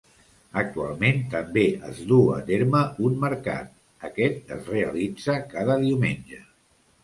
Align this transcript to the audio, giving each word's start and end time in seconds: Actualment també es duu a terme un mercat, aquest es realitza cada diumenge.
Actualment 0.61 1.19
també 1.33 1.65
es 1.89 1.99
duu 2.13 2.31
a 2.37 2.41
terme 2.49 2.81
un 3.09 3.21
mercat, 3.27 3.71
aquest 4.11 4.53
es 4.59 4.75
realitza 4.77 5.41
cada 5.57 5.81
diumenge. 5.89 6.45